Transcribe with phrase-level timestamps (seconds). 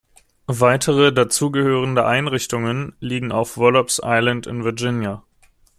[0.47, 5.21] Weitere dazugehörende Einrichtungen liegen auf Wallops Island in Virginia.